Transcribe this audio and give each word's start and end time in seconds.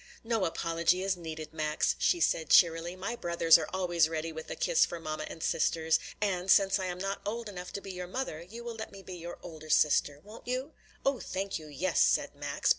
"No 0.23 0.45
apology 0.45 1.03
is 1.03 1.15
needed, 1.15 1.53
Max," 1.53 1.95
she 1.99 2.19
said 2.19 2.49
cheerily. 2.49 2.95
"My 2.95 3.15
brothers 3.15 3.59
are 3.59 3.69
always 3.71 4.09
ready 4.09 4.31
with 4.31 4.49
a 4.49 4.55
kiss 4.55 4.83
for 4.83 4.99
mamma 4.99 5.27
and 5.27 5.43
sisters. 5.43 5.99
And, 6.19 6.49
since 6.49 6.79
I 6.79 6.85
am 6.87 6.97
not 6.97 7.21
old 7.23 7.47
enough 7.47 7.71
to 7.73 7.81
be 7.81 7.91
your 7.91 8.07
mother, 8.07 8.41
you 8.41 8.63
will 8.63 8.73
let 8.73 8.91
me 8.91 9.03
be 9.03 9.13
your 9.13 9.37
older 9.43 9.69
sister; 9.69 10.19
won't 10.23 10.47
you?" 10.47 10.73
"Oh, 11.05 11.19
thank 11.19 11.59
you, 11.59 11.67
yes!" 11.67 12.01
said 12.01 12.33
Max. 12.33 12.69